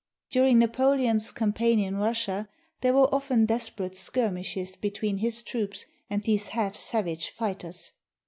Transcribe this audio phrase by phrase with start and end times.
[0.31, 2.49] During Napoleon's campaign in Russia
[2.81, 7.93] there were often desperate skirmishes between his troops and these half savage fighters.